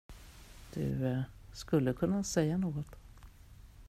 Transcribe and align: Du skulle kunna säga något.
Du 0.73 1.23
skulle 1.53 1.93
kunna 1.93 2.23
säga 2.23 2.57
något. 2.57 2.95